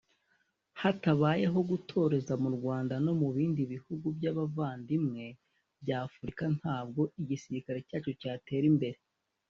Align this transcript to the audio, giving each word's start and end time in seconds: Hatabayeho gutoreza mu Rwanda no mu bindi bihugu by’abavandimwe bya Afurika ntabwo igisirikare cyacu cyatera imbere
Hatabayeho 0.81 1.59
gutoreza 1.71 2.33
mu 2.43 2.49
Rwanda 2.57 2.95
no 3.05 3.13
mu 3.19 3.27
bindi 3.35 3.61
bihugu 3.73 4.05
by’abavandimwe 4.17 5.25
bya 5.83 5.97
Afurika 6.07 6.43
ntabwo 6.57 7.01
igisirikare 7.21 7.79
cyacu 7.89 8.11
cyatera 8.23 8.65
imbere 8.73 8.97